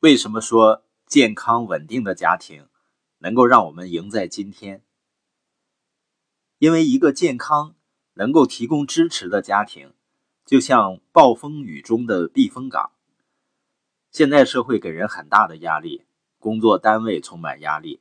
[0.00, 2.68] 为什么说健康稳定的家庭
[3.18, 4.82] 能够让我们赢在今天？
[6.56, 7.74] 因为一个健康、
[8.14, 9.92] 能够提供支持的家庭，
[10.46, 12.92] 就像暴风雨中的避风港。
[14.10, 16.06] 现在社会给人很大的压力，
[16.38, 18.00] 工作单位充满压力，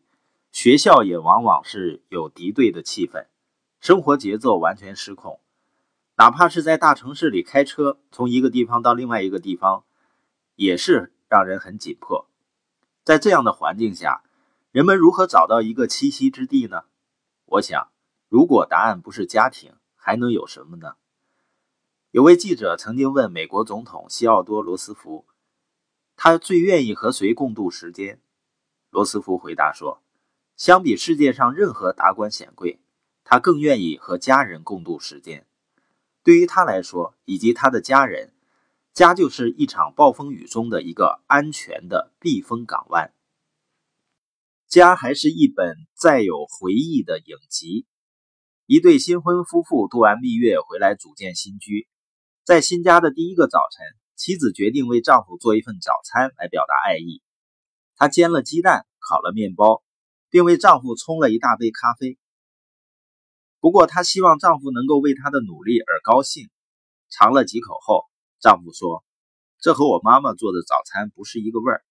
[0.54, 3.26] 学校也往往是有敌对的气氛，
[3.81, 5.41] 生活节奏完全失控。
[6.16, 9.84] 哪怕是在大城市里开车，从一个地方到另外一个地方，
[10.55, 11.12] 也是。
[11.30, 12.28] 让人很紧迫，
[13.04, 14.24] 在这样的环境下，
[14.72, 16.86] 人们如何找到一个栖息之地呢？
[17.46, 17.92] 我想，
[18.30, 20.96] 如果答案不是家庭，还能有什么呢？
[22.10, 25.28] 有位记者曾经问美国总统西奥多·罗斯福，
[26.16, 28.20] 他最愿意和谁共度时间？
[28.90, 30.02] 罗斯福回答说
[30.58, 32.80] ：“相比世界上任何达官显贵，
[33.24, 35.46] 他更愿意和家人共度时间。
[36.24, 38.34] 对于他来说，以及他的家人。”
[39.00, 43.14] 家就是一场暴风雨中的一个安全的避风港湾。
[44.68, 47.86] 家还是一本载有回忆的影集。
[48.66, 51.88] 一对新婚夫妇度完蜜月回来组建新居，
[52.44, 53.86] 在新家的第一个早晨，
[54.18, 57.22] 妻子决定为丈夫做一份早餐来表达爱意。
[57.96, 59.82] 她煎了鸡蛋，烤了面包，
[60.30, 62.18] 并为丈夫冲了一大杯咖啡。
[63.62, 66.50] 不过，她希望丈夫能够为她的努力而高兴。
[67.09, 68.09] 尝了几口后。
[68.40, 69.03] 丈夫说
[69.59, 71.84] ：“这和我妈妈做的早餐不是一个味儿。”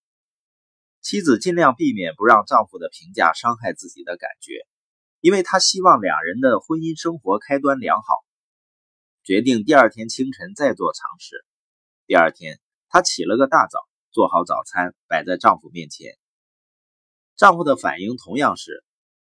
[1.02, 4.66] 妻子尽量避免不让丈夫的评价伤害自己的感觉，
[5.20, 8.14] 因为她希望两人的婚姻生活开端良好。
[9.22, 11.44] 决定第二天清晨再做尝试。
[12.06, 16.16] 第二天，她起了个大早，做好早餐摆在丈夫面前。
[17.36, 18.82] 丈夫的反应同样是：“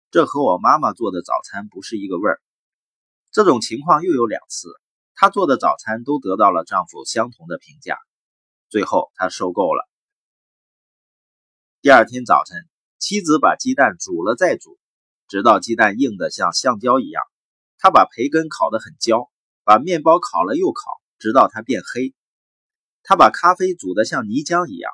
[0.10, 2.42] 这和我妈妈做的早餐不是一个味儿。”
[3.32, 4.81] 这种情况又有两次。
[5.22, 7.96] 她做的早餐都得到了丈夫相同的评价，
[8.70, 9.88] 最后她受够了。
[11.80, 14.80] 第二天早晨，妻子把鸡蛋煮了再煮，
[15.28, 17.22] 直到鸡蛋硬得像橡胶一样。
[17.78, 19.30] 她把培根烤得很焦，
[19.64, 20.82] 把面包烤了又烤，
[21.20, 22.16] 直到它变黑。
[23.04, 24.92] 她把咖啡煮得像泥浆一样。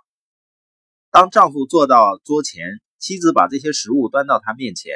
[1.10, 2.66] 当丈夫坐到桌前，
[2.98, 4.94] 妻子把这些食物端到他面前。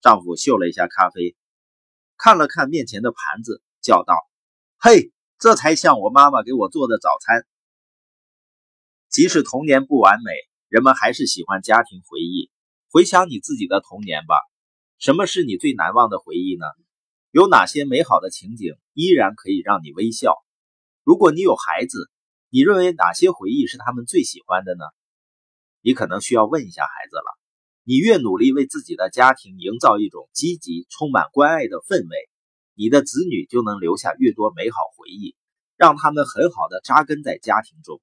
[0.00, 1.36] 丈夫嗅了一下咖啡，
[2.16, 4.14] 看了看面前的盘子，叫道。
[4.86, 7.46] 嘿，这才像我妈妈给我做的早餐。
[9.08, 10.30] 即使童年不完美，
[10.68, 12.50] 人们还是喜欢家庭回忆。
[12.90, 14.36] 回想你自己的童年吧，
[14.98, 16.66] 什么是你最难忘的回忆呢？
[17.30, 20.34] 有哪些美好的情景依然可以让你微笑？
[21.02, 22.10] 如果你有孩子，
[22.50, 24.84] 你认为哪些回忆是他们最喜欢的呢？
[25.80, 27.40] 你可能需要问一下孩子了。
[27.84, 32.28] 你越努力为自己的家庭营造一种积极、充满关爱的氛围。
[32.76, 35.36] 你的子女就能留下越多美好回忆，
[35.76, 38.00] 让他们很好的扎根在家庭中。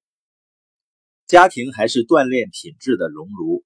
[1.26, 3.64] 家庭还是锻炼品质的熔炉，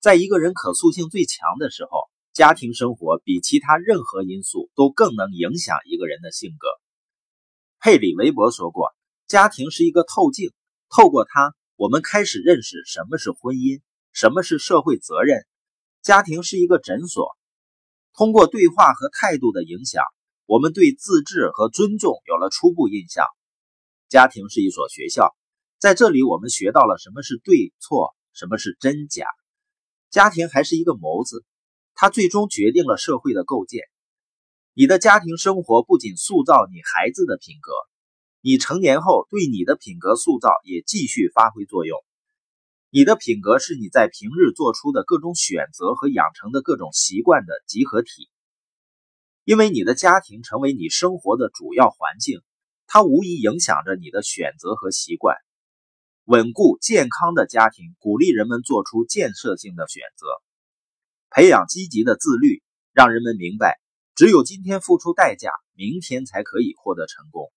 [0.00, 6.68] 在一个人可塑性最强的时候，家庭生活比其他任何因素都更能影响一个人的性格。
[7.78, 8.94] 佩里·韦伯说过
[9.28, 10.52] ：“家庭是一个透镜，
[10.88, 15.46] 透过它，我们开始认识什么是婚姻，什么是社会责任。
[16.02, 17.36] 家庭是一个诊所，
[18.14, 20.02] 通过对话和态度的影响。”
[20.46, 23.26] 我们对自治和尊重有了初步印象。
[24.08, 25.34] 家庭是一所学校，
[25.80, 29.26] 在这里我们学到了什么是对错，什么是真假。
[30.08, 31.44] 家庭还是一个模子，
[31.94, 33.82] 它最终决定了社会的构建。
[34.72, 37.72] 你的家庭生活不仅塑造你孩子的品格，
[38.40, 41.98] 你成年后对你的品格塑造也继续发挥作用。
[42.90, 48.30] 你的品格是你在平日做出的各种选择和养成的各种习惯的集合体。
[49.46, 52.40] 因为你的家庭成为你生活的主要环境，
[52.88, 55.36] 它无疑影响着你的选择和习惯。
[56.24, 60.26] 稳固健康的家庭鼓励人们做出建设性的选择，
[61.30, 62.60] 培养积极的自律，
[62.92, 63.78] 让人们明白，
[64.16, 67.52] 只有今天付出代价，明天才可以获得成功。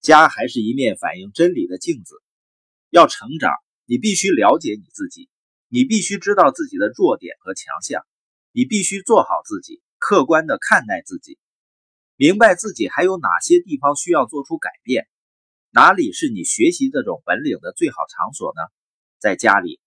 [0.00, 2.16] 家还是一面反映真理的镜子。
[2.90, 3.52] 要成长，
[3.84, 5.28] 你必须了解你自己，
[5.68, 8.04] 你必须知道自己的弱点和强项，
[8.50, 9.80] 你必须做好自己。
[10.06, 11.38] 客观的看待自己，
[12.16, 15.08] 明白自己还有哪些地方需要做出改变，
[15.70, 18.60] 哪里是你学习这种本领的最好场所呢？
[19.18, 19.80] 在家里，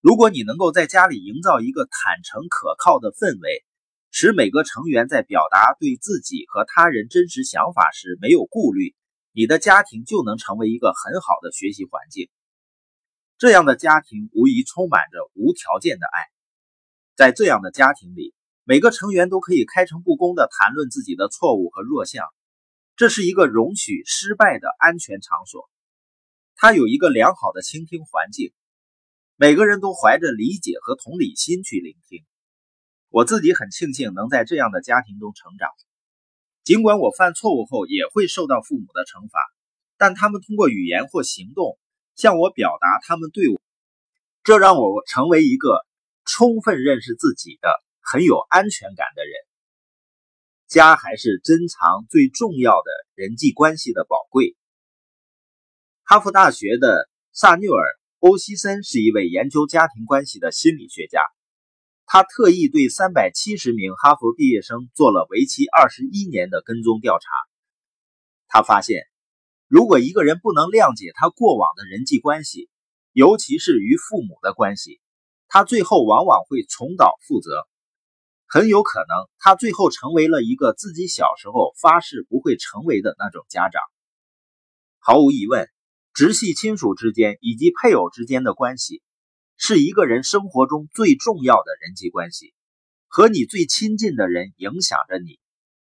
[0.00, 3.64] 如果你能够在家里营造一个坦诚可靠的氛围，
[4.10, 8.96] 使每个成员在表达对自己和他人真实想法时没有顾虑，
[9.30, 12.28] 你的家庭就能成为一个很好的学习环境。
[13.38, 16.26] 这样的家庭无疑充满着无条件的爱，
[17.14, 18.33] 在这样的家庭里。
[18.66, 22.24] 每个成员都可以开诚布公地谈论自己的错误和弱项，
[22.96, 25.68] 这是一个容许失败的安全场所。
[26.56, 28.54] 它有一个良好的倾听环境，
[29.36, 32.24] 每个人都怀着理解和同理心去聆听。
[33.10, 35.68] 我自己很庆幸能在这样的家庭中成长，
[36.62, 39.38] 尽管我犯错误后也会受到父母的惩罚，
[39.98, 41.78] 但他们通过语言或行动
[42.16, 43.60] 向我表达他们对我，
[44.42, 45.84] 这让我成为一个
[46.24, 47.68] 充分认识自己的、
[48.04, 49.32] 很有安全感的人。
[50.68, 54.56] 家还是珍藏最重要的人际关系的宝贵。
[56.02, 57.84] 哈佛大学的萨缪尔·
[58.18, 61.20] 欧西森是一位研究家庭关系的心理学家。
[62.06, 67.26] 他特意对三百七十名哈佛毕业生做了为期二十一年的跟踪调查。
[68.48, 69.04] 他发现，
[69.68, 72.68] 如果一个人不能谅解他过往的人际关系，
[73.12, 75.00] 尤其是与父母的关系，
[75.48, 77.66] 他最后往往会重蹈覆辙。
[78.46, 83.82] 很有可能，他最后成为了一个自己小时候发誓不会成为的那种家长。
[84.98, 85.68] 毫无疑问，
[86.12, 89.02] 直系亲属之间以及配偶之间的关系。
[89.56, 92.54] 是一个人生活中最重要的人际关系，
[93.06, 95.38] 和你最亲近的人影响着你，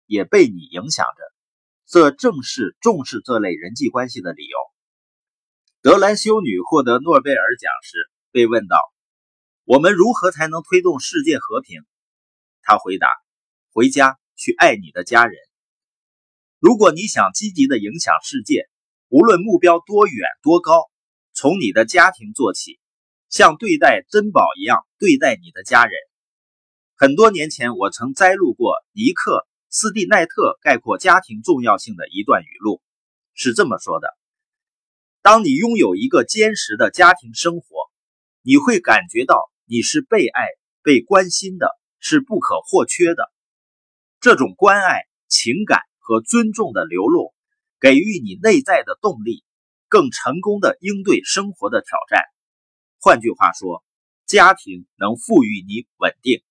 [0.05, 1.23] 也被你影响着。
[1.87, 4.57] 这正是重视这类人际关系的理由。
[5.81, 7.97] 德兰修女获得诺贝尔奖时
[8.31, 8.77] 被问到
[9.63, 11.81] ：“我们如何才能推动世界和平？”
[12.63, 13.07] 他回答
[13.73, 15.35] ：“回家去爱你的家人。
[16.59, 18.69] 如果你想积极的影响世界，
[19.09, 20.89] 无论目标多远多高，
[21.33, 22.79] 从你的家庭做起。”
[23.31, 25.93] 像对待珍宝一样对待你的家人。
[26.97, 29.31] 很多年前，我曾摘录过尼克·
[29.69, 32.81] 斯蒂奈特概括家庭重要性的一段语录，
[33.33, 34.09] 是这么说的
[35.23, 37.65] ：“当你拥有一个坚实的家庭生活，
[38.41, 40.43] 你会感觉到你是被爱、
[40.83, 41.69] 被关心的，
[42.01, 43.31] 是不可或缺的。
[44.19, 47.33] 这种关爱情感和尊重的流露
[47.79, 49.45] 给予你内在的动力
[49.87, 52.23] 更成功的应对生活的挑战。
[52.99, 53.83] 换句话说
[54.25, 56.43] 家庭能赋予你稳定。